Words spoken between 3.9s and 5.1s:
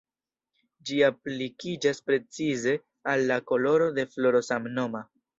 de floro samnoma.